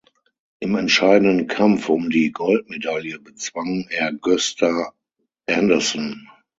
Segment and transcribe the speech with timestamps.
[0.59, 4.93] Im entscheidenden Kampf um die Goldmedaille bezwang er Gösta
[5.45, 6.27] Andersson.